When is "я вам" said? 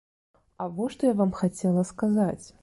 1.11-1.35